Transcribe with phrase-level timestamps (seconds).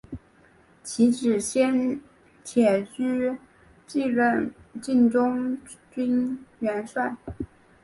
[0.81, 2.01] 其子先
[2.43, 3.37] 且居
[3.85, 5.59] 继任晋中
[5.91, 7.15] 军元帅。